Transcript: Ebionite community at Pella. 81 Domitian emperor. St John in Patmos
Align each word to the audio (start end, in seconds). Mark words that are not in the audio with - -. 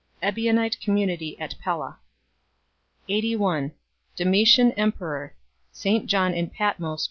Ebionite 0.23 0.79
community 0.81 1.37
at 1.39 1.53
Pella. 1.59 1.99
81 3.07 3.71
Domitian 4.15 4.71
emperor. 4.71 5.35
St 5.73 6.07
John 6.07 6.33
in 6.33 6.49
Patmos 6.49 6.99